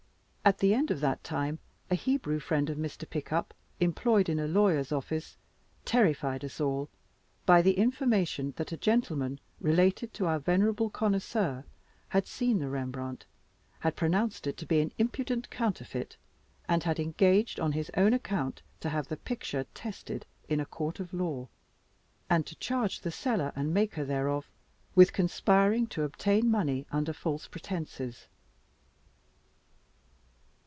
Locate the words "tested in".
19.75-20.59